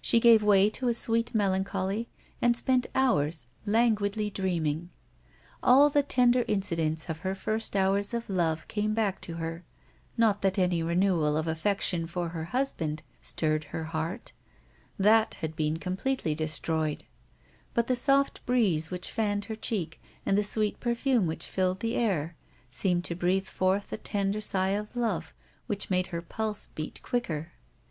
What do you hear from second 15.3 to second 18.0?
had been completely destroyed^ but the